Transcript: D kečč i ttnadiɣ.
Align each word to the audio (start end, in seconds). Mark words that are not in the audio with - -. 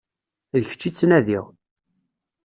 D 0.61 0.63
kečč 0.69 0.83
i 0.87 0.91
ttnadiɣ. 0.91 1.45